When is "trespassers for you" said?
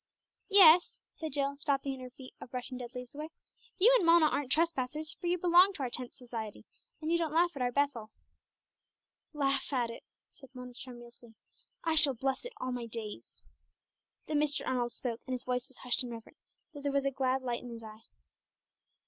4.51-5.37